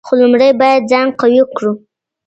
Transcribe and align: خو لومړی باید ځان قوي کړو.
خو 0.05 0.13
لومړی 0.21 0.49
باید 0.61 0.81
ځان 0.91 1.07
قوي 1.19 1.41
کړو. 1.55 1.71